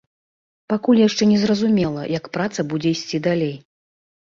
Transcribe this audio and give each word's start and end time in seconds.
Пакуль 0.73 1.01
яшчэ 1.01 1.29
не 1.33 1.39
зразумела, 1.43 2.09
як 2.19 2.33
праца 2.39 2.59
будзе 2.75 2.89
ісці 2.99 3.25
далей. 3.33 3.59